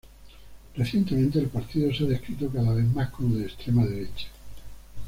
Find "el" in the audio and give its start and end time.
1.37-1.49